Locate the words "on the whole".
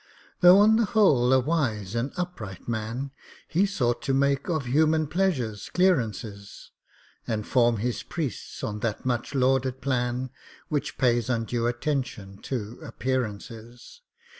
0.57-1.31